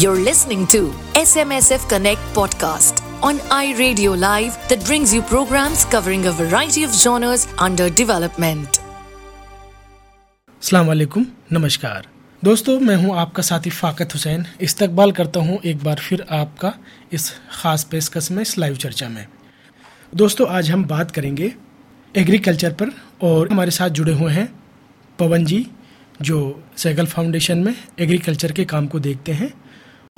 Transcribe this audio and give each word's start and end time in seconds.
You're 0.00 0.20
listening 0.26 0.60
to 0.68 0.78
SMSF 1.20 1.82
Connect 1.88 2.28
podcast 2.36 3.00
on 3.22 3.40
iRadio 3.54 4.12
Live 4.20 4.54
that 4.68 4.84
brings 4.86 5.12
you 5.14 5.20
programs 5.30 5.84
covering 5.94 6.22
a 6.26 6.32
variety 6.32 6.84
of 6.84 6.94
genres 7.00 7.42
under 7.66 7.88
development. 7.98 8.78
अस्सलाम 10.62 10.86
वालेकुम 10.86 11.26
नमस्कार 11.52 12.06
दोस्तों, 12.42 12.78
मैं 12.80 12.96
हूँ 12.96 13.16
आपका 13.16 13.42
साथी 13.42 13.70
फ़ाकत 13.70 14.14
हुसैन। 14.14 14.46
इस्तकबाल 14.60 15.12
करता 15.12 15.40
हूँ 15.40 15.60
एक 15.64 15.82
बार 15.84 16.00
फिर 16.08 16.24
आपका 16.30 16.72
इस 17.12 17.30
ख़ास 17.52 17.84
पेशकश 17.90 18.30
में, 18.30 18.42
इस 18.42 18.56
लाइव 18.58 18.76
चर्चा 18.76 19.08
में। 19.08 19.26
दोस्तों, 20.14 20.48
आज 20.48 20.70
हम 20.70 20.84
बात 20.84 21.10
करेंगे 21.10 21.52
एग्रीकल्चर 22.14 22.72
पर 22.72 22.92
और 23.22 23.50
हमारे 23.52 23.70
साथ 23.70 23.88
जुड़े 23.90 24.12
हुए 24.12 24.32
हैं 24.32 24.48
पवन 25.18 25.44
जी, 25.44 25.66
जो 26.22 26.62
सैगल 26.76 27.06
फाउंडेशन 27.06 27.58
में 27.58 27.74
एग्रीकल्चर 28.00 28.52
के 28.52 28.64
काम 28.64 28.86
को 28.86 28.98
देखते 29.00 29.32
हैं। 29.32 29.52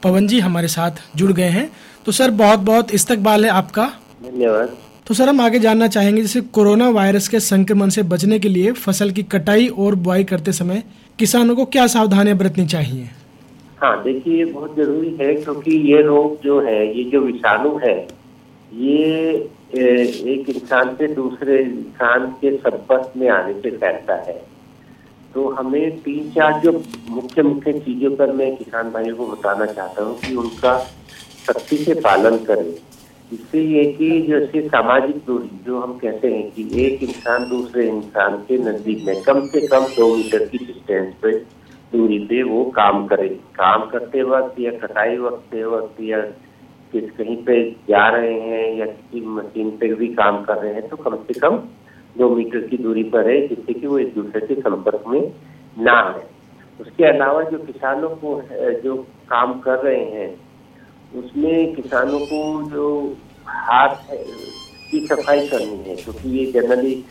पवन 0.04 0.26
जी 0.26 0.40
हमारे 0.40 0.68
साथ 0.68 1.02
जुड़ 1.16 1.32
गए 1.32 1.48
हैं। 1.50 1.70
तो 2.06 2.12
सर 2.12 2.30
बहुत 2.30 2.60
बहुत 2.60 2.94
इस्तकबाल 2.94 3.44
है 3.44 3.50
आपका। 3.52 3.86
धन्यवाद। 4.22 4.76
तो 5.06 5.14
सर 5.14 5.28
हम 5.28 5.40
आगे 5.40 5.58
जानना 5.58 5.86
चाहेंगे 5.88 6.22
जैसे 6.22 6.40
कोरोना 6.52 6.88
वायरस 6.90 7.28
के 7.28 7.40
संक्रमण 7.40 7.88
से 7.88 8.02
बचने 8.04 8.38
के 8.38 8.48
लिए 8.48 8.72
फ़सल 8.72 9.10
की 9.10 9.22
कटाई 9.32 9.66
और 9.68 9.94
बुआई 9.94 10.24
करते 10.24 10.52
समय 10.52 10.82
किसानों 11.18 11.56
को 11.56 11.64
क्या 11.66 11.86
सावधानियाँ 11.86 12.36
बरतनी 12.38 12.66
चाहिए? 12.66 13.08
हाँ 13.78 14.02
देखिए 14.02 14.38
ये 14.38 14.44
बहुत 14.44 14.76
ज़रूरी 14.76 15.16
है 15.20 15.34
क्योंकि 15.34 15.76
ये 15.92 16.02
रोग 16.02 16.42
जो 16.42 16.60
है 16.60 16.80
ये 16.98 17.04
जो 17.04 17.20
विषाणु 17.20 17.76
है 17.78 17.96
ये 18.72 19.32
एक 19.74 20.48
इंसान 20.48 20.94
से 20.94 21.06
दूसरे 21.14 21.58
इंसान 21.62 22.26
के 22.40 22.56
संपर्क 22.56 23.12
में 23.16 23.28
आने 23.30 23.52
से 23.52 23.70
फैलता 23.70 24.14
है। 24.22 24.40
तो 25.34 25.48
हमें 25.50 25.98
तीन 26.00 26.30
चार 26.30 26.60
जो 26.60 26.72
मुख्य 27.10 27.42
मुख्य 27.42 27.72
चीज़ों 27.74 28.10
पर 28.16 28.32
मैं 28.32 28.54
किसान 28.56 28.90
भाइयों 28.92 29.16
को 29.16 29.26
बताना 29.26 29.66
चाहता 29.66 30.04
हूँ 30.04 30.18
कि 30.20 30.34
उनका 30.36 30.76
सख्ती 31.46 31.76
से 31.76 31.94
पालन 32.00 32.36
करें। 32.44 32.68
इससे 33.32 33.60
ये 33.62 33.84
कि 33.92 34.10
जैसे 34.22 34.60
सामाजिक 34.68 35.16
दूरी, 35.26 35.50
जो 35.66 35.80
हम 35.80 35.96
कहते 35.98 36.28
हैं 36.28 36.50
कि 36.52 36.68
एक 36.84 37.02
इंसान 37.02 37.48
दूसरे 37.48 37.88
इंसान 37.88 38.36
के 38.48 38.58
नज़दीक 38.60 39.04
में 39.06 39.22
कम 39.22 39.40
से 39.46 39.66
कम 39.68 39.86
दो 39.96 40.14
मीटर 40.16 40.46
की 40.46 40.58
डिस्टेंस 40.58 41.14
पे 41.22 41.32
दूरी 41.92 42.18
पे 42.26 42.42
वो 42.42 42.64
काम 42.76 43.06
करे। 43.06 43.28
काम 43.56 43.86
करते 43.90 44.22
वक्त 44.24 44.60
या 44.60 44.70
कटाई 44.78 45.16
वक्त 45.18 45.54
वक्त 45.66 46.00
या 46.02 46.20
किस 46.92 47.10
कहीं 47.10 47.36
पे 47.44 47.62
जा 47.88 48.08
रहे 48.08 48.32
हैं 48.40 48.66
या 48.78 48.86
किसी 48.86 49.20
मशीन 49.26 49.70
पे 49.80 49.92
भी 49.94 50.08
काम 50.14 50.42
कर 50.44 50.58
रहे 50.58 50.72
हैं 50.74 50.88
तो 50.88 50.96
कम 50.98 51.16
से 51.26 51.34
कम 51.40 51.56
दो 52.18 52.28
मीटर 52.28 52.60
की 52.60 52.76
दूरी 52.76 53.02
पर 53.02 53.28
है, 53.30 53.48
जिससे 53.48 53.72
कि 53.72 53.86
वो 53.86 53.98
एक 53.98 54.14
दूसरे 54.14 54.46
के 54.46 54.54
संपर्क 54.54 55.04
में 55.06 55.32
ना 55.78 55.92
आए। 55.92 56.22
उसके 56.80 57.04
अलावा 57.04 57.42
जो 57.42 57.58
किसानों 57.58 58.08
को, 58.08 58.42
जो 58.84 58.96
काम 59.30 59.60
कर 59.60 59.78
रहे 59.78 60.04
हैं, 60.04 60.40
उसमें 61.14 61.74
किसानों 61.74 62.18
को 62.18 62.70
जो 62.70 63.16
हाथ 63.46 63.96
की 64.90 65.06
सफ़ाई 65.06 65.48
करनी 65.48 65.88
है, 65.90 65.96
क्योंकि 65.96 66.28
ये 66.28 66.44
जनरली 66.52 67.04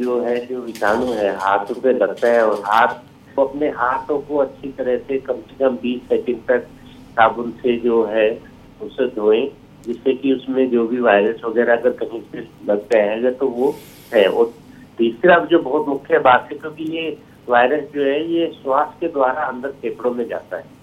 जो 0.00 0.20
है, 0.20 0.46
जो 0.46 0.60
विषाणु 0.60 1.06
है, 1.06 1.36
हाथों 1.36 1.74
पे 1.74 1.92
लगता 1.92 2.28
है 2.28 2.46
और 2.46 2.62
हाथ 2.66 2.94
को 3.36 3.44
अपने 3.44 3.68
हाथों 3.68 4.18
को 4.20 4.36
अच्छी 4.36 4.68
तरह 4.68 4.96
से 4.98 5.18
कम 5.18 5.34
से 5.34 5.64
कम 5.64 5.76
बीस 5.76 6.08
सेकंड 6.08 6.46
तक 6.48 6.66
साबुन 7.12 7.50
से 7.50 7.76
जो 7.76 8.04
है, 8.04 8.30
उसे 8.82 9.06
धोएँ, 9.06 9.46
जिससे 9.86 10.14
कि 10.14 10.32
उसमें 10.32 10.70
जो 10.70 10.86
भी 10.86 11.00
वायरस 11.00 11.40
वगैरह 11.44 11.76
अगर 11.76 11.90
कहीं 11.90 12.20
से 12.32 12.48
लग 12.68 12.82
जाएगा 12.92 13.30
तो 13.30 13.48
वो 13.48 13.74
है। 14.14 14.26
और 14.26 14.52
तीसरा 14.98 15.38
जो 15.46 15.58
बहुत 15.60 15.88
मुख्य 15.88 16.18
बात 16.20 16.48
है, 16.52 16.58
क्योंकि 16.58 16.84
ये 16.96 17.16
वायरस 17.48 17.84
जो 17.94 18.02
है, 18.02 18.20
ये 18.32 18.46
श्वास 18.54 18.94
के 19.00 19.08
द्वारा 19.08 19.42
अंदर 19.44 19.70
फेफड़ों 19.82 20.14
में 20.14 20.26
जाता 20.28 20.56
है। 20.56 20.80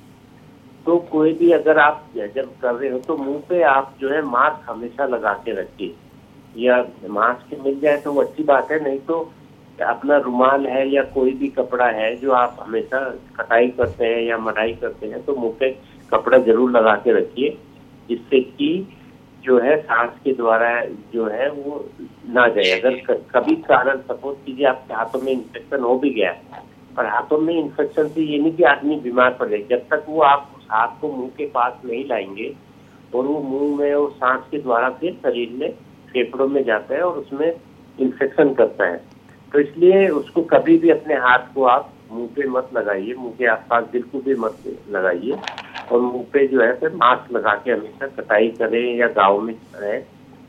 तो 0.85 0.97
कोई 1.11 1.33
भी 1.33 1.51
अगर 1.51 1.79
आप 1.79 2.05
जब 2.15 2.51
कर 2.61 2.73
रहे 2.73 2.89
हो 2.89 2.99
तो 2.99 3.17
मुँह 3.17 3.41
पे 3.49 3.61
आप 3.69 3.95
जो 4.01 4.09
है 4.09 4.21
मास्क 4.27 4.69
हमेशा 4.69 5.05
लगा 5.07 5.33
के 5.45 5.59
रखिए। 5.61 5.95
या 6.57 6.77
मास्क 7.09 7.57
मिल 7.63 7.79
जाए 7.79 7.97
तो 7.97 8.13
वो 8.13 8.21
अच्छी 8.21 8.43
बात 8.43 8.71
है, 8.71 8.83
नहीं 8.83 8.99
तो 8.99 9.19
अपना 9.79 10.17
रुमाल 10.17 10.65
है 10.67 10.87
या 10.89 11.03
कोई 11.13 11.31
भी 11.33 11.47
कपड़ा 11.49 11.85
है 11.87 12.15
जो 12.15 12.31
आप 12.33 12.57
हमेशा 12.59 12.99
कटाई 13.37 13.67
करते 13.69 14.05
हैं 14.05 14.21
या 14.21 14.37
मढ़ाई 14.39 14.73
करते 14.73 15.07
हैं 15.07 15.23
तो 15.25 15.35
मुँह 15.35 15.53
पे 15.59 15.69
कपड़ा 16.11 16.37
ज़रूर 16.39 16.71
लगा 16.71 16.95
के 16.95 17.13
रखिए, 17.13 17.57
जिससे 18.09 18.39
कि 18.41 18.87
जो 19.43 19.59
है 19.59 19.75
सांस 19.81 20.11
के 20.23 20.33
द्वारा 20.33 20.69
जो 21.13 21.27
है 21.27 21.49
वो 21.51 21.85
ना 22.29 22.47
जाए। 22.47 22.79
अगर 22.79 22.95
कभी 23.31 23.55
कारण 23.63 23.97
सपोज़ 23.99 24.37
कीजिए 24.45 24.65
आपके 24.65 24.93
हाथों 24.93 25.21
में 25.21 25.31
इन्फेक्शन 25.31 25.83
हो 25.83 25.97
भी 25.99 26.09
गया, 26.09 26.31
पर 26.97 27.05
हाथों 27.05 27.37
में 27.39 27.53
इन्फेक्शन 27.55 28.07
से 28.07 28.21
ये 28.21 28.39
नहीं 28.39 28.55
कि 28.55 28.63
आदमी 28.65 28.95
बीमार 28.99 29.37
पड़ 29.39 29.49
जब 29.49 29.85
तक 29.91 30.05
वो 30.09 30.21
आप 30.23 30.49
हाथ 30.71 30.99
को 31.01 31.11
मुँह 31.11 31.29
के 31.37 31.45
पास 31.49 31.81
नहीं 31.85 32.03
लाएँगे 32.05 32.53
और 33.15 33.25
वो 33.25 33.39
मुँह 33.41 33.77
में 33.77 33.93
और 33.93 34.09
सांस 34.11 34.41
के 34.51 34.57
द्वारा 34.57 34.89
फिर 34.99 35.13
शरीर 35.23 35.49
में 35.59 35.71
फेफड़ों 36.09 36.47
में 36.47 36.63
जाता 36.63 36.95
है 36.95 37.01
और 37.01 37.17
उसमें 37.17 37.51
इन्फेक्शन 37.99 38.53
करता 38.53 38.85
है। 38.85 38.97
तो 39.53 39.59
इसलिए 39.59 40.07
उसको 40.09 40.41
कभी 40.51 40.77
भी 40.77 40.89
अपने 40.89 41.15
हाथ 41.17 41.53
को 41.55 41.63
आप 41.65 41.93
मुँह 42.11 42.27
पे 42.35 42.47
मत 42.49 42.69
लगाइए, 42.73 43.13
मुँह 43.13 43.33
के 43.37 43.45
आसपास 43.47 43.83
बिल्कुल 43.91 44.21
भी 44.21 44.35
मत 44.35 44.57
लगाइए। 44.89 45.35
और 45.91 46.01
मुँह 46.01 46.23
पे 46.33 46.47
जो 46.47 46.61
है 46.61 46.71
फिर 46.79 46.95
मास्क 46.95 47.31
लगा 47.33 47.53
के 47.55 47.71
हमेशा 47.71 48.07
कटाई 48.17 48.47
करें 48.59 48.97
या 48.97 49.07
गाँव 49.13 49.39
में 49.41 49.53
रहे 49.75 49.99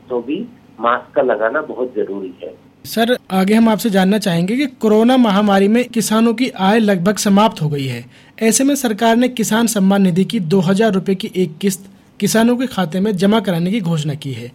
तो 0.09 0.21
भी 0.21 0.39
मास्क 0.79 1.15
का 1.15 1.21
लगाना 1.23 1.61
बहुत 1.63 1.93
ज़रूरी 1.95 2.33
है। 2.43 2.53
सर 2.85 3.15
आगे 3.31 3.53
हम 3.53 3.69
आपसे 3.69 3.89
जानना 3.89 4.17
चाहेंगे 4.17 4.55
कि 4.57 4.65
कोरोना 4.81 5.17
महामारी 5.17 5.67
में 5.67 5.83
किसानों 5.89 6.33
की 6.33 6.49
आय 6.59 6.79
लगभग 6.79 7.17
समाप्त 7.19 7.61
हो 7.61 7.69
गई 7.69 7.85
है। 7.85 8.03
ऐसे 8.43 8.63
में 8.63 8.75
सरकार 8.75 9.15
ने 9.15 9.27
किसान 9.29 9.67
सम्मान 9.67 10.01
निधि 10.01 10.23
की 10.25 10.39
दो 10.39 10.59
हज़ार 10.61 10.91
रूपए 10.93 11.15
की 11.15 11.31
एक 11.35 11.57
किस्त 11.61 11.89
किसानों 12.19 12.55
के 12.57 12.67
खाते 12.67 12.99
में 12.99 13.11
जमा 13.17 13.39
कराने 13.39 13.71
की 13.71 13.81
घोषणा 13.81 14.13
की 14.15 14.31
है। 14.33 14.51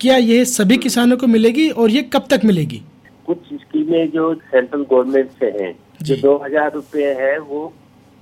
क्या 0.00 0.16
यह 0.16 0.44
सभी 0.46 0.76
किसानों 0.78 1.16
को 1.16 1.26
मिलेगी 1.26 1.68
और 1.70 1.90
ये 1.90 2.02
कब 2.12 2.26
तक 2.30 2.44
मिलेगी? 2.44 2.82
कुछ 3.26 3.38
स्कीमें 3.54 4.10
जो 4.10 4.34
सेंट्रल 4.34 4.84
गवर्नमेंट 4.90 5.30
से 5.40 5.46
हैं 5.58 5.74
जो 6.02 6.16
दो 6.18 6.36
हज़ार 6.44 6.72
रूपए 6.72 7.04
है 7.18 7.38
वो 7.40 7.72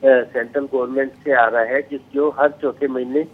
सेंट्रल 0.03 0.67
गवर्नमेंट 0.73 1.13
से 1.25 1.33
आ 1.35 1.47
रहा 1.47 1.63
है 1.73 1.81
जिस 1.91 2.01
जो 2.15 2.29
हर 2.39 2.51
चौथे 2.63 2.89
महीने 2.89 3.25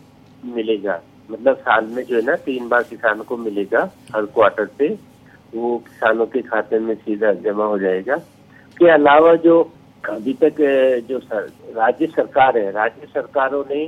मिलेगा। 0.55 1.01
मतलब 1.31 1.57
साल 1.59 1.87
में 1.87 2.03
जो 2.05 2.17
है 2.17 2.23
ना 2.23 2.35
तीन 2.45 2.69
बार 2.69 2.83
किसानों 2.83 3.25
को 3.25 3.37
मिलेगा 3.37 3.81
हर 4.15 4.25
क्वार्टर 4.35 4.67
से 4.79 4.89
वो 5.55 5.77
किसानों 5.79 6.27
के 6.27 6.41
खाते 6.43 6.79
में 6.79 6.95
सीधा 6.95 7.33
जमा 7.45 7.65
हो 7.65 7.79
जाएगा। 7.79 8.17
के 8.79 8.91
अलावा 8.91 9.35
जो 9.45 9.61
अभी 10.05 10.33
तक 10.35 10.57
जो 11.09 11.19
सर, 11.19 11.49
राज्य 11.77 12.07
सरकार 12.07 12.59
है 12.59 12.71
राज्य 12.73 13.07
सरकारों 13.15 13.65
ने 13.71 13.83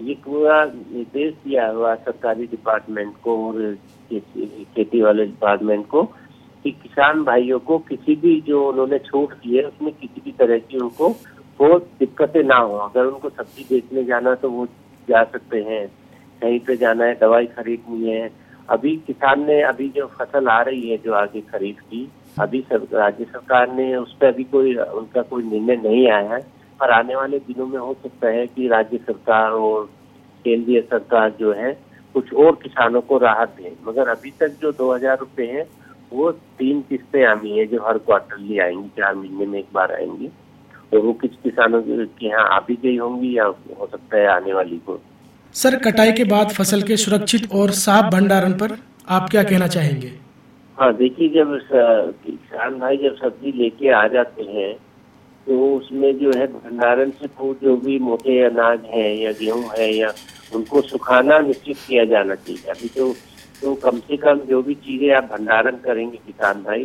ये 0.00 0.14
पूरा 0.24 0.64
निर्देश 0.64 1.34
दिया 1.44 1.66
हुआ 1.68 1.94
सरकारी 1.96 2.46
डिपार्टमेंट 2.46 3.14
को 3.24 3.36
और 3.46 3.74
खेती 4.12 5.00
वाले 5.02 5.24
डिपार्टमेंट 5.26 5.86
को 5.88 6.02
कि 6.64 6.70
किसान 6.72 7.22
भाइयों 7.24 7.58
को 7.58 7.78
किसी 7.88 8.14
भी 8.16 8.40
जो 8.46 8.64
उन्होंने 8.68 8.98
छूट 9.06 9.32
दी 9.34 9.56
है 9.56 9.62
उसमें 9.64 9.92
किसी 9.92 10.20
भी 10.24 10.32
तरह 10.38 10.58
की 10.58 10.78
उनको 10.78 11.08
वो 11.60 11.78
दिक्कतें 11.98 12.42
ना 12.44 12.56
हो। 12.56 12.76
अगर 12.78 13.04
उनको 13.06 13.28
सब्ज़ी 13.30 13.64
बेचने 13.64 14.04
जाना 14.04 14.34
तो 14.34 14.50
वो 14.50 14.66
जा 15.08 15.22
सकते 15.24 15.60
हैं। 15.62 15.86
कहीं 16.42 16.58
पे 16.60 16.76
जाना 16.76 17.04
है 17.04 17.14
दवाई 17.18 17.46
खरीदनी 17.48 18.10
है। 18.10 18.30
अभी 18.68 18.96
किसान 19.06 19.46
ने 19.46 19.60
अभी 19.64 19.88
जो 19.88 20.06
फ़सल 20.08 20.48
आ 20.48 20.60
रही 20.62 20.90
है 20.90 20.96
जो 20.98 21.12
आगे 21.14 21.40
खरीद 21.42 21.80
की 21.80 22.08
अभी 22.40 22.60
सर, 22.62 22.86
राज्य 22.92 23.24
सरकार 23.24 23.72
ने 23.72 23.94
उस 23.96 24.16
पर 24.20 24.26
अभी 24.26 24.44
कोई 24.52 24.74
उनका 24.74 25.22
कोई 25.22 25.42
निर्णय 25.44 25.76
नहीं 25.78 26.08
आया 26.10 26.34
है। 26.34 26.40
पर 26.80 26.90
आने 26.90 27.16
वाले 27.16 27.38
दिनों 27.40 27.66
में 27.66 27.78
हो 27.78 27.94
सकता 28.02 28.28
है 28.28 28.46
कि 28.46 28.68
राज्य 28.68 28.98
सरकार 28.98 29.50
और 29.52 29.84
केंद्रीय 30.44 30.80
सरकार 30.82 31.30
जो 31.40 31.52
है 31.52 31.72
कुछ 32.14 32.32
और 32.34 32.54
किसानों 32.62 33.00
को 33.02 33.18
राहत 33.18 33.54
दे। 33.58 33.72
मगर 33.86 34.08
अभी 34.08 34.30
तक 34.40 34.56
जो 34.62 34.72
दो 34.72 34.92
हज़ार 34.94 35.18
रूपए 35.18 35.46
है 35.48 35.66
वो 36.12 36.30
तीन 36.58 36.80
किस्तें 36.88 37.24
आनी 37.26 37.58
है 37.58 37.66
जो 37.66 37.82
हर 37.82 37.98
क्वार्टरली 38.00 38.58
आएँगी 38.58 38.88
चार 38.98 39.14
महीने 39.14 39.46
में 39.46 39.58
एक 39.58 39.68
बार 39.74 39.92
आएँगी। 39.92 40.30
और 40.92 41.00
वो 41.00 41.12
किस 41.20 41.30
किसानों 41.42 41.80
के 41.82 42.26
यहाँ 42.26 42.48
आ 42.48 42.58
भी 42.66 42.74
गई 42.82 42.96
होंगी 42.96 43.36
या 43.36 43.44
हो 43.44 43.88
सकता 43.92 44.16
है 44.16 44.26
आने 44.28 44.52
वाली 44.52 44.78
को? 44.86 45.00
सर 45.54 45.76
कटाई 45.80 46.12
के 46.12 46.24
बाद 46.26 46.50
फ़सल 46.52 46.82
के 46.82 46.96
सुरक्षित 46.98 47.52
और 47.54 47.70
साफ़ 47.78 48.10
भंडारण 48.12 48.52
पर 48.58 48.76
आप 49.08 49.28
क्या 49.30 49.42
कहना 49.42 49.66
चाहेंगे? 49.68 50.12
हाँ 50.78 50.92
देखिए 50.96 51.28
जब 51.28 51.58
किसान 52.26 52.78
भाई 52.78 52.96
जब 52.98 53.16
सब्ज़ी 53.16 53.52
लेके 53.52 53.90
आ 53.92 54.06
जाते 54.08 54.42
हैं 54.44 54.72
तो 55.46 55.58
उसमें 55.76 56.12
जो 56.18 56.32
है 56.32 56.46
भंडारण 56.48 57.10
से 57.12 57.26
जो 57.62 57.76
भी 57.76 57.98
मोटे 58.00 58.42
अनाज 58.44 58.84
है 58.94 59.08
या 59.18 59.32
गेहूँ 59.40 59.64
है 59.70 59.92
या 59.94 60.12
उनको 60.54 60.80
सुखाना 60.82 61.38
निश्चित 61.40 61.76
किया 61.88 62.04
जाना 62.04 62.34
चाहिए। 62.36 62.70
अभी 62.70 62.88
तो 62.96 63.12
तो 63.62 63.74
कम 63.82 63.98
से 64.00 64.16
कम 64.16 64.40
जो 64.48 64.62
भी 64.62 64.74
चीज़ें 64.86 65.14
आप 65.16 65.24
भंडारण 65.32 65.76
करेंगे 65.84 66.16
किसान 66.16 66.62
भाई 66.62 66.84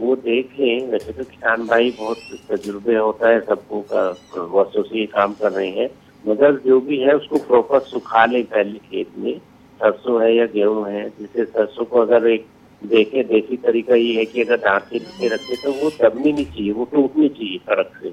वो 0.00 0.14
देख, 0.18 0.52
वैसे 0.90 1.12
तो 1.12 1.24
किसान 1.24 1.66
भाई 1.66 1.90
बहुत 1.98 2.18
तजुर्बे 2.50 2.94
होता 2.96 3.28
है, 3.28 3.40
सबको 3.42 4.46
वर्षों 4.48 4.82
से 4.82 5.04
काम 5.08 5.32
कर 5.34 5.52
रहे 5.52 5.68
हैं। 5.70 5.88
मगर 6.24 6.56
जो 6.60 6.80
भी 6.80 6.98
है, 6.98 7.14
उसको 7.16 7.38
प्रॉपर 7.40 7.80
सुखा 7.82 8.24
लें 8.26 8.44
पहले 8.46 8.78
खेत 8.80 9.18
में। 9.18 9.38
सरसों 9.80 10.22
है 10.22 10.34
या 10.34 10.46
गेहूँ 10.46 10.86
है, 10.88 11.08
जैसे 11.10 11.44
सरसों 11.44 11.84
को 11.84 12.00
अगर 12.00 12.26
एक 12.28 12.46
देखे, 12.82 13.22
देसी 13.24 13.56
तरीका 13.58 13.94
ये 13.94 14.12
है 14.14 14.24
कि 14.24 14.42
अगर 14.42 14.78
से 14.80 14.98
नीचे 14.98 15.28
रखे 15.28 15.56
तो 15.56 15.72
वो 15.74 15.90
दबनी 16.00 16.32
नहीं 16.32 16.44
चाहिए, 16.46 16.72
वो 16.72 16.84
टूटनी 16.84 17.28
चाहिए 17.28 17.58
सड़क 17.60 17.92
से। 18.02 18.10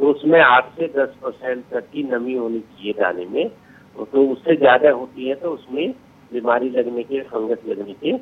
तो 0.00 0.10
उसमें 0.10 0.40
आठ 0.40 0.70
से 0.76 0.86
दस 0.96 1.14
परसेंट 1.22 1.64
तक 1.72 1.88
की 1.92 2.02
नमी 2.04 2.34
होनी 2.34 2.60
चाहिए 2.60 2.92
दाने 2.92 3.26
में। 3.26 3.48
तो 4.12 4.26
उससे 4.26 4.56
ज़्यादा 4.56 4.90
होती 4.90 5.28
है 5.28 5.34
तो 5.34 5.50
उसमें 5.50 5.90
बीमारी 6.30 6.68
लगने 6.70 7.02
के, 7.02 7.20
फंगस 7.22 7.66
लगने 7.68 7.92
की 7.94 8.12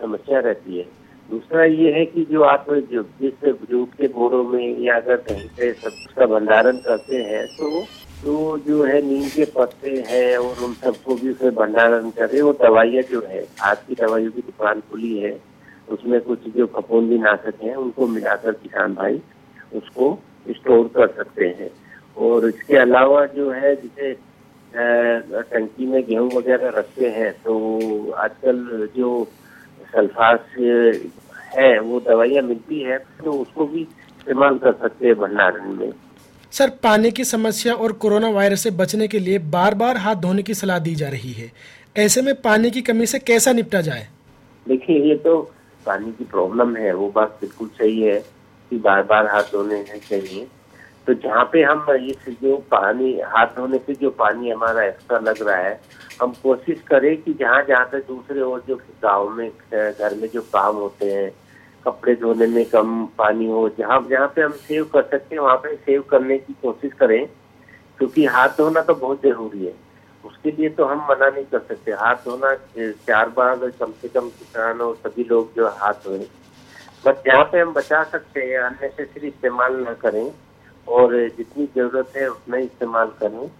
समस्या 0.00 0.40
रहती 0.40 0.78
है। 0.78 0.84
दूसरा 1.30 1.64
ये 1.64 1.92
है 1.92 2.04
कि 2.06 2.24
जो 2.30 2.42
आप 2.44 2.66
जो 2.92 3.02
जिस 3.20 3.44
जूट 3.70 3.94
के 3.98 4.08
बोरों 4.14 4.42
में 4.44 4.78
या 4.80 4.96
अगर 4.96 5.16
कहीं 5.28 5.48
से 5.56 5.72
सबका 5.74 6.26
भंडारण 6.26 6.76
करते 6.86 7.22
हैं 7.22 7.46
तो 7.56 7.84
तो 8.24 8.34
जो 8.66 8.82
है 8.84 9.00
नीम 9.02 9.28
के 9.28 9.44
पत्ते 9.56 9.90
हैं 10.08 10.36
और 10.36 10.62
उन 10.64 10.72
सबको 10.74 11.14
भी 11.14 11.30
उसमें 11.30 11.54
भंडारण 11.54 12.10
करें 12.10 12.40
और 12.40 12.56
दवाइयाँ 12.62 13.02
जो 13.10 13.20
है 13.28 13.44
आज 13.62 13.78
की 13.88 13.94
दवाइयों 13.94 14.30
की 14.30 14.40
दुकान 14.42 14.80
खुली 14.90 15.18
है, 15.18 15.32
उसमें 15.88 16.20
कुछ 16.20 16.46
जो 16.56 16.66
फफूंदी 16.74 17.18
नाशक 17.18 17.62
हैं, 17.62 17.74
उनको 17.76 18.06
मिलाकर 18.06 18.52
किसान 18.52 18.94
भाई 18.94 19.20
उसको 19.76 20.18
स्टोर 20.50 20.88
कर 20.96 21.08
सकते 21.16 21.48
हैं। 21.58 21.70
और 22.16 22.48
इसके 22.48 22.76
अलावा 22.76 23.24
जो 23.26 23.50
है, 23.50 23.74
जिसे 23.76 24.12
टंकी 24.74 25.86
में 25.86 26.02
गेहूँ 26.06 26.30
वगैरह 26.34 26.68
रखते 26.78 27.10
हैं 27.10 27.32
तो 27.44 27.54
आजकल 28.12 28.88
जो 28.96 29.10
सल्फास 29.94 30.40
है 31.56 31.78
वो 31.80 32.00
दवाइयाँ 32.00 32.42
मिलती 32.44 32.80
है 32.82 32.98
तो 33.24 33.32
उसको 33.32 33.66
भी 33.66 33.80
इस्तेमाल 33.80 34.58
कर 34.58 34.72
सकते 34.72 35.06
हैं 35.06 35.14
भंडारण 35.16 35.68
में। 35.70 35.92
सर 36.52 36.68
पानी 36.82 37.10
की 37.10 37.24
समस्या 37.24 37.74
और 37.74 37.92
कोरोना 38.02 38.28
वायरस 38.30 38.62
से 38.62 38.70
बचने 38.72 39.08
के 39.08 39.18
लिए 39.18 39.38
बार 39.50 39.74
बार 39.74 39.96
हाथ 39.98 40.16
धोने 40.16 40.42
की 40.42 40.54
सलाह 40.54 40.78
दी 40.78 40.94
जा 40.94 41.08
रही 41.08 41.32
है। 41.32 41.50
ऐसे 41.96 42.22
में 42.22 42.34
पानी 42.42 42.70
की 42.70 42.80
कमी 42.82 43.06
से 43.06 43.18
कैसा 43.20 43.52
निपटा 43.52 43.80
जाए? 43.80 44.06
देखिए 44.66 45.02
ये 45.08 45.16
तो 45.16 45.40
पानी 45.86 46.12
की 46.12 46.24
प्रॉब्लम 46.24 46.76
है 46.76 46.92
वो 46.94 47.10
बात 47.14 47.38
बिल्कुल 47.40 47.68
सही 47.78 48.00
है 48.02 48.18
कि 48.70 48.76
बार 48.78 49.02
बार 49.04 49.26
हाथ 49.26 49.52
धोने 49.52 49.76
हैं 49.80 50.00
चाहिए 50.08 50.46
तो 51.06 51.14
जहाँ 51.14 51.44
पे 51.52 51.62
हम 51.62 51.86
इस 51.90 52.28
जो 52.42 52.56
पानी, 52.70 53.12
हाथ 53.20 53.46
धोने 53.56 53.78
से 53.78 53.94
जो 53.94 54.10
पानी 54.10 54.50
हमारा 54.50 54.84
एक्स्ट्रा 54.84 55.18
लग 55.18 55.42
रहा 55.42 55.56
है, 55.56 55.80
हम 56.22 56.32
कोशिश 56.42 56.80
करें 56.88 57.16
कि 57.22 57.32
जहाँ 57.34 57.62
जहाँ 57.62 57.84
पे 57.84 57.98
दूसरे 58.02 58.40
और 58.40 58.62
जो 58.68 58.76
गाँव 59.02 59.28
में, 59.30 59.48
घर 59.74 60.14
में 60.20 60.28
जो 60.28 60.40
काम 60.42 60.76
होते 60.76 61.12
हैं, 61.12 61.30
कपड़े 61.86 62.14
धोने 62.16 62.46
में 62.46 62.64
कम 62.66 63.04
पानी 63.18 63.46
हो, 63.46 63.68
जहाँ 63.78 64.00
जहाँ 64.10 64.28
पे 64.36 64.42
हम 64.42 64.52
सेव 64.68 64.84
कर 64.84 65.02
सकते 65.02 65.34
हैं, 65.34 65.42
वहाँ 65.42 65.56
पे 65.56 65.74
सेव 65.76 66.02
करने 66.10 66.38
की 66.38 66.52
कोशिश 66.62 66.92
करें, 67.00 67.26
क्योंकि 67.98 68.24
हाथ 68.26 68.56
धोना 68.58 68.80
तो 68.80 68.94
बहुत 68.94 69.22
ज़रूरी 69.22 69.64
है। 69.64 69.72
उसके 70.24 70.50
लिए 70.50 70.68
तो 70.68 70.84
हम 70.84 71.06
मना 71.10 71.28
नहीं 71.28 71.44
कर 71.44 71.58
सकते। 71.58 71.92
हाथ 71.92 72.24
धोना 72.24 72.54
चार 72.78 73.28
बार 73.28 73.56
कम 73.80 73.92
से 74.02 74.08
कम 74.08 74.28
किसान 74.30 74.80
और 74.80 74.94
सभी 74.96 75.24
लोग 75.24 75.54
जो 75.56 75.68
हाथ 75.80 75.94
धोए 76.04 76.26
बट 77.04 77.16
जहाँ 77.26 77.44
पे 77.44 77.60
हम 77.60 77.72
बचा 77.72 78.02
सकते 78.04 78.40
हैं, 78.40 78.58
अननेसेसरी 78.58 79.28
इस्तेमाल 79.28 79.76
न 79.80 79.94
करें। 80.02 80.32
और 80.86 81.14
जितनी 81.36 81.66
ज़रूरत 81.66 82.12
है 82.16 82.28
उतना 82.28 82.56
इस्तेमाल 82.58 83.10
करें। 83.20 83.50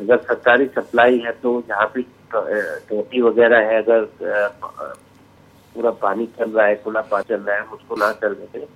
अगर 0.00 0.16
सरकारी 0.18 0.66
सप्लाई 0.68 1.18
है 1.18 1.32
तो 1.42 1.60
जहाँ 1.68 1.90
भी 1.94 2.02
टोटी 2.32 3.20
वगैरह 3.22 3.66
है, 3.66 3.82
अगर 3.82 4.04
पूरा 5.74 5.90
पानी 6.02 6.26
चल 6.38 6.50
रहा 6.50 6.66
है, 6.66 6.76
खुला 6.82 7.00
पानी 7.02 7.24
चल 7.28 7.40
रहा 7.40 7.56
है 7.56 7.62
उसको 7.64 7.96
ना 7.96 8.12
चल 8.14 8.32
रहे 8.34 8.66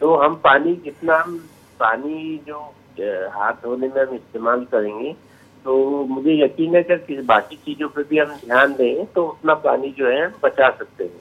तो 0.00 0.14
हम 0.16 0.34
पानी, 0.44 0.74
जितना 0.84 1.16
हम 1.16 1.38
पानी 1.80 2.40
जो 2.46 2.58
हाथ 3.30 3.52
धोने 3.62 3.88
में 3.88 4.02
हम 4.02 4.14
इस्तेमाल 4.14 4.64
करेंगे 4.72 5.12
तो 5.64 5.76
मुझे 6.06 6.32
यकीन 6.34 6.74
है 6.76 6.82
कि 6.82 7.16
बाकी 7.26 7.56
चीज़ों 7.56 7.88
पर 7.88 8.02
भी 8.02 8.18
हम 8.18 8.34
ध्यान 8.44 8.72
दें 8.74 9.06
तो 9.14 9.26
उतना 9.26 9.54
पानी 9.62 9.88
जो 9.98 10.06
है 10.08 10.26
बचा 10.42 10.68
सकते 10.70 11.04
हैं। 11.04 11.20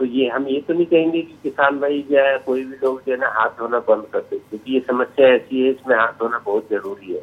तो 0.00 0.06
ये, 0.06 0.28
हम 0.28 0.46
ये 0.48 0.60
तो 0.60 0.74
नहीं 0.74 0.84
कहेंगे 0.86 1.20
कि 1.22 1.38
किसान 1.42 1.78
भाई 1.80 2.00
जो 2.10 2.18
है, 2.18 2.36
कोई 2.38 2.64
भी 2.64 2.76
लोग 2.82 3.00
जो 3.06 3.12
है 3.12 3.18
ना 3.18 3.28
हाथ 3.30 3.48
धोना 3.58 3.78
बंद 3.88 4.06
कर 4.12 4.20
दे, 4.20 4.38
क्योंकि 4.38 4.72
ये 4.74 4.80
समस्या 4.80 5.26
ऐसी 5.28 5.60
है, 5.64 5.70
इसमें 5.70 5.96
हाथ 5.96 6.12
धोना 6.20 6.38
बहुत 6.46 6.68
ज़रूरी 6.70 7.12
है। 7.14 7.20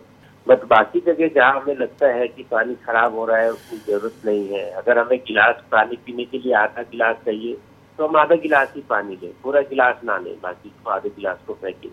बट 0.47 0.63
बाकी 0.63 0.99
जगह 1.07 1.27
जहाँ 1.27 1.59
हमें 1.61 1.75
लगता 1.75 2.07
है 2.07 2.27
कि 2.27 2.43
पानी 2.51 2.75
खराब 2.85 3.15
हो 3.15 3.25
रहा 3.25 3.37
है, 3.37 3.51
उसकी 3.53 3.77
ज़रूरत 3.87 4.19
नहीं 4.25 4.47
है। 4.49 4.69
अगर 4.71 4.97
हमें 4.99 5.17
गिलास 5.19 5.63
पानी 5.71 5.95
पीने 6.05 6.25
के 6.25 6.37
लिए 6.37 6.53
आधा 6.55 6.81
गिलास 6.83 7.15
चाहिए 7.25 7.57
तो 7.99 8.07
हम 8.07 8.15
आधा 8.15 8.35
गिलास 8.35 8.67
ही 8.75 8.81
पानी 8.89 9.15
लें, 9.23 9.31
पूरा 9.43 9.61
गिलास 9.61 9.99
ना 10.03 10.17
लें, 10.17 10.35
बाकी 10.41 10.69
को 10.69 10.89
आधे 10.89 11.09
गिलास 11.09 11.37
को 11.47 11.53
फेंकें। 11.53 11.91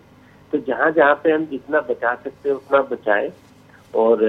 तो 0.53 0.57
जहाँ 0.67 0.91
जहाँ 0.91 1.15
पे 1.23 1.31
हम 1.31 1.45
जितना 1.45 1.79
बचा 1.81 2.13
सकते 2.15 2.49
हैं, 2.49 2.55
उतना 2.55 2.81
बचाएँ। 2.91 3.31
और, 3.93 4.23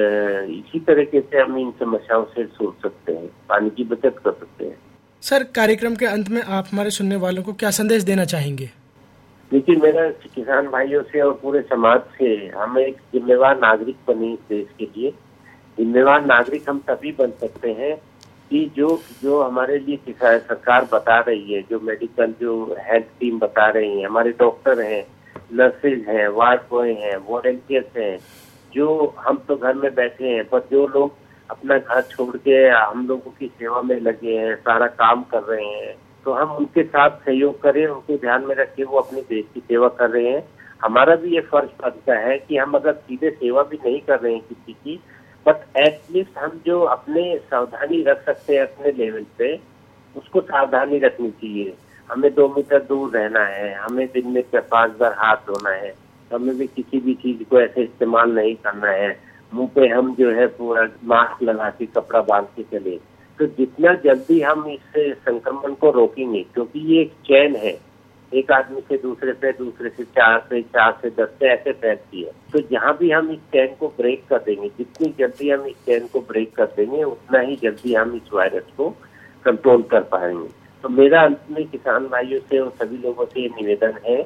इसी 0.50 0.80
तरीके 0.80 1.20
से 1.20 1.38
हम 1.38 1.58
इन 1.58 1.70
समस्याओं 1.80 2.24
से 2.24 2.46
सोच 2.46 2.82
सकते 2.82 3.12
हैं, 3.12 3.26
पानी 3.48 3.70
की 3.70 3.84
बचत 3.84 4.16
कर 4.24 4.32
सकते 4.32 4.64
हैं। 4.64 4.78
सर, 5.22 5.42
कार्यक्रम 5.42 5.94
के 5.94 6.06
अंत 6.06 6.28
में 6.28 6.42
आप 6.42 6.66
हमारे 6.72 6.90
सुनने 6.90 7.16
वालों 7.16 7.42
को 7.42 7.52
क्या 7.52 7.70
संदेश 7.70 8.02
देना 8.02 8.24
चाहेंगे? 8.24 8.70
देखिए, 9.52 9.76
मेरा 9.76 10.08
किसान 10.08 10.66
भाइयों 10.66 11.02
से 11.02 11.20
और 11.20 11.32
पूरे 11.32 11.62
समाज 11.62 12.00
से 12.18 12.46
हम 12.46 12.78
एक 12.78 12.96
जिम्मेवार 13.12 13.58
नागरिक 13.58 13.96
बने 14.08 14.38
देश 14.48 14.66
के 14.78 14.84
लिए। 14.84 15.10
जिम्मेवार 15.78 16.26
नागरिक 16.26 16.68
हम 16.68 16.78
तभी 16.88 17.12
बन 17.12 17.30
सकते 17.40 17.72
हैं 17.72 17.96
कि 18.50 18.72
जो 18.76 19.02
जो 19.22 19.42
हमारे 19.42 19.78
लिए 19.78 19.96
किसान 19.96 20.38
सरकार 20.38 20.88
बता 20.92 21.18
रही 21.20 21.52
है, 21.52 21.62
जो 21.62 21.80
मेडिकल, 21.80 22.34
जो 22.40 22.76
हेल्थ 22.78 23.06
टीम 23.20 23.38
बता 23.38 23.68
रही 23.70 24.00
है, 24.00 24.06
हमारे 24.06 24.30
डॉक्टर 24.30 24.80
हैं, 24.80 25.04
नर्सेज 25.52 26.08
हैं, 26.08 26.28
वार्ड 26.28 26.60
बॉय 26.70 26.92
हैं, 26.92 27.16
वॉलेंटियर्स 27.16 27.96
हैं, 27.96 28.18
जो 28.74 29.14
हम 29.18 29.44
तो 29.48 29.56
घर 29.56 29.74
में 29.74 29.94
बैठे 29.94 30.28
हैं, 30.28 30.44
पर 30.44 30.68
जो 30.70 30.86
लोग 30.86 31.25
अपना 31.50 31.78
घर 31.78 32.02
छोड़ 32.02 32.36
के 32.36 32.68
हम 32.68 33.06
लोगों 33.06 33.30
की 33.30 33.46
सेवा 33.46 33.82
में 33.82 34.00
लगे 34.00 34.36
हैं, 34.36 34.56
सारा 34.56 34.86
काम 34.86 35.22
कर 35.22 35.42
रहे 35.42 35.64
हैं। 35.64 35.94
तो 36.24 36.32
हम 36.32 36.50
उनके 36.50 36.82
साथ 36.82 37.10
सहयोग 37.10 37.62
करें, 37.62 37.86
उनको 37.86 38.16
ध्यान 38.16 38.44
में 38.44 38.54
रखें, 38.54 38.84
वो 38.84 38.98
अपने 38.98 39.20
देश 39.20 39.44
की 39.54 39.60
सेवा 39.60 39.88
कर 39.88 40.10
रहे 40.10 40.30
हैं। 40.30 40.48
हमारा 40.82 41.16
भी 41.16 41.34
ये 41.34 41.40
फ़र्ज़ 41.40 41.82
बनता 41.82 42.18
है 42.18 42.38
कि 42.38 42.56
हम 42.56 42.72
अगर 42.72 42.92
सीधे 42.92 43.30
सेवा 43.30 43.62
भी 43.62 43.76
नहीं 43.76 44.00
कर 44.00 44.20
रहे 44.20 44.32
हैं 44.32 44.42
किसी 44.42 44.72
की, 44.72 45.00
बट 45.46 45.76
एटलीस्ट 45.76 46.38
हम 46.38 46.60
जो 46.66 46.80
अपने 46.80 47.38
सावधानी 47.38 48.02
रख 48.02 48.24
सकते 48.24 48.54
हैं 48.54 48.62
अपने 48.62 48.92
लेवल 48.92 49.26
पे, 49.38 49.60
उसको 50.16 50.40
सावधानी 50.40 50.98
रखनी 50.98 51.30
चाहिए। 51.30 51.74
हमें 52.10 52.34
दो 52.34 52.48
मीटर 52.48 52.78
दूर 52.78 53.10
रहना 53.10 53.44
है, 53.44 53.74
हमें 53.74 54.06
दिन 54.06 54.28
में 54.28 54.42
पाँच 54.54 54.92
बार 54.96 55.12
हाथ 55.12 55.36
धोना 55.36 55.70
है, 55.70 55.94
हमें 56.34 56.58
भी 56.58 56.66
किसी 56.66 57.00
भी 57.00 57.14
चीज़ 57.14 57.44
को 57.44 57.60
ऐसे 57.60 57.82
इस्तेमाल 57.82 58.30
नहीं 58.30 58.54
करना 58.54 58.90
है। 58.90 59.25
मुँह 59.54 59.68
पे 59.74 59.88
हम 59.88 60.14
जो 60.14 60.30
है 60.30 60.46
पूरा 60.46 60.88
मास्क 61.04 61.42
लगा 61.42 61.70
के, 61.70 61.86
कपड़ा 61.86 62.20
बाँध 62.20 62.46
के 62.56 62.62
चले। 62.62 62.98
तो 63.38 63.46
जितना 63.46 63.94
जल्दी 63.94 64.40
हम 64.40 64.66
इस 64.66 64.80
संक्रमण 64.96 65.74
को 65.74 65.90
रोकेंगे, 65.90 66.42
क्योंकि 66.54 66.80
ये 66.80 67.02
एक 67.02 67.12
चैन 67.12 67.56
है। 67.56 67.78
एक 68.34 68.52
आदमी 68.52 68.80
से 68.80 68.96
दूसरे 68.96 69.32
पे 69.32 69.52
दूसरे 69.52 69.88
से 69.88 70.04
चार 70.04 70.46
से 70.48 70.62
चार 70.62 70.98
से 71.02 71.10
दस 71.10 71.28
से 71.38 71.46
ऐसे 71.48 71.72
फैलती 71.72 72.22
है। 72.22 72.30
तो 72.52 72.60
जहाँ 72.60 72.96
भी 72.98 73.10
हम 73.10 73.30
इस 73.30 73.38
चैन 73.38 73.74
को 73.80 73.88
ब्रेक 73.88 74.24
कर 74.28 74.38
देंगे, 74.38 74.68
जितनी 74.68 75.14
जल्दी 75.18 75.50
हम 75.50 75.66
इस 75.66 75.76
चैन 75.86 76.06
को 76.06 76.20
ब्रेक 76.20 76.54
कर 76.54 76.64
देंगे, 76.64 77.02
उतना 77.02 77.40
ही 77.40 77.56
जल्दी 77.56 77.94
हम 77.94 78.16
इस 78.16 78.32
वायरस 78.32 78.72
को 78.76 78.90
कंट्रोल 79.44 79.82
कर 79.82 80.00
पाएँगे। 80.00 80.48
तो 80.82 80.88
मेरा 80.88 81.22
अंत 81.22 81.40
में 81.50 81.64
किसान 81.68 82.06
भाइयों 82.06 82.40
से 82.40 82.58
और 82.58 82.70
सभी 82.70 82.96
लोगों 82.96 83.24
से 83.24 83.40
ये 83.40 83.48
निवेदन 83.48 83.94
है 84.06 84.22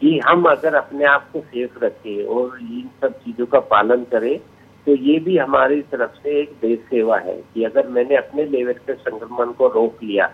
कि 0.00 0.18
हम 0.26 0.44
अगर 0.50 0.74
अपने 0.74 1.04
आप 1.06 1.30
को 1.32 1.40
सेफ़ 1.42 1.78
रखें 1.84 2.24
और 2.24 2.58
इन 2.60 2.88
सब 3.00 3.18
चीज़ों 3.20 3.46
का 3.46 3.60
पालन 3.72 4.04
करें 4.12 4.38
तो 4.86 4.94
ये 4.96 5.18
भी 5.20 5.36
हमारी 5.38 5.80
तरफ़ 5.92 6.14
से 6.22 6.40
एक 6.40 6.52
देश 6.60 6.78
सेवा 6.90 7.18
है 7.20 7.34
कि 7.54 7.64
अगर 7.64 7.88
मैंने 7.88 8.16
अपने 8.16 8.44
लेवल 8.46 8.78
पे 8.86 8.94
संक्रमण 8.94 9.52
को 9.52 9.68
रोक 9.68 10.02
लिया 10.02 10.30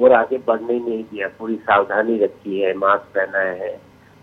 और 0.00 0.12
आगे 0.12 0.38
बढ़ने 0.46 0.78
नहीं 0.78 1.02
दिया, 1.04 1.28
पूरी 1.38 1.56
सावधानी 1.56 2.18
रखी 2.18 2.60
है 2.60 2.72
मास्क 2.74 3.10
पहना 3.14 3.38
है, 3.38 3.76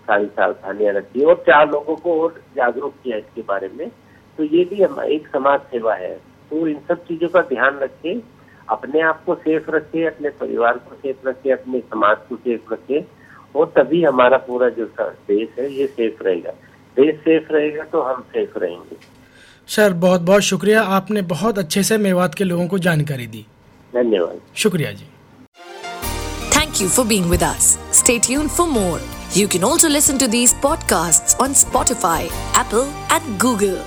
सारी 0.07 0.25
सावधानियाँ 0.27 0.93
रखी 0.93 1.23
और 1.23 1.43
चार 1.47 1.69
लोगों 1.71 1.95
को 1.95 2.21
और 2.21 2.41
जागरूक 2.55 2.93
किया 3.03 3.17
इसके 3.17 3.41
बारे 3.47 3.69
में 3.75 3.89
तो 4.37 4.43
ये 4.45 4.63
भी 4.65 4.81
हम 4.83 4.99
एक 5.03 5.27
समाज 5.27 5.59
सेवा 5.71 5.93
है। 5.95 6.15
तो 6.51 6.67
इन 6.67 6.79
सब 6.87 7.03
चीज़ों 7.05 7.29
का 7.29 7.41
ध्यान 7.43 7.77
रखें, 7.79 8.21
अपने 8.69 9.01
आप 9.01 9.23
को 9.25 9.35
सेफ़ 9.35 9.69
रखें, 9.71 10.05
अपने 10.07 10.29
परिवार 10.39 10.77
को 10.79 10.95
सेफ़ 10.95 11.27
रखें, 11.27 11.51
अपने 11.53 11.79
समाज 11.81 12.17
को 12.29 12.35
सेफ़ 12.37 12.73
रखें 12.73 13.01
और 13.57 13.73
तभी 13.77 14.03
हमारा 14.03 14.37
पूरा 14.37 14.69
जो 14.69 14.85
देश 15.01 15.59
है 15.59 15.71
ये 15.73 15.87
सेफ़ 15.87 16.23
रहेगा। 16.23 16.51
देश 16.97 17.15
सेफ़ 17.15 17.51
रहेगा 17.51 17.83
तो 17.83 18.01
हम 18.01 18.21
सेफ़ 18.29 18.57
रहेंगे। 18.59 18.97
सर 19.67 19.93
बहुत 20.05 20.21
बहुत 20.21 20.41
शुक्रिया। 20.41 20.81
आपने 20.97 21.21
बहुत 21.33 21.57
अच्छे 21.57 21.83
से 21.83 21.97
मेवात 21.97 22.35
के 22.35 22.43
लोगों 22.43 22.67
को 22.67 22.77
जानकारी 22.79 23.27
दी। 23.27 23.45
धन्यवाद। 23.93 24.39
शुक्रिया 24.55 24.91
जी। 24.91 25.05
Thank 26.57 26.81
you 26.81 26.89
for 26.89 27.05
being 27.05 27.25
with 27.25 27.43
us 27.43 27.77
stay 27.93 28.19
tuned 28.19 28.49
for 28.51 28.67
more 28.69 29.01
You 29.27 29.47
can 29.47 29.63
also 29.63 29.89
listen 29.89 30.17
to 30.17 30.27
these 30.27 30.53
podcasts 30.61 31.39
on 31.41 31.53
Spotify 31.53 32.27
Apple, 32.59 32.87
and 33.15 33.25
Google. 33.41 33.77